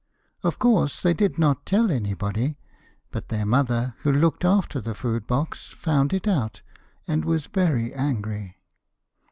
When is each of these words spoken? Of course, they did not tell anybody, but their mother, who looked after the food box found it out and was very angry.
Of 0.41 0.57
course, 0.57 0.99
they 0.99 1.13
did 1.13 1.37
not 1.37 1.63
tell 1.67 1.91
anybody, 1.91 2.57
but 3.11 3.29
their 3.29 3.45
mother, 3.45 3.93
who 3.99 4.11
looked 4.11 4.43
after 4.43 4.81
the 4.81 4.95
food 4.95 5.27
box 5.27 5.69
found 5.69 6.11
it 6.11 6.27
out 6.27 6.63
and 7.07 7.23
was 7.23 7.45
very 7.45 7.93
angry. 7.93 8.57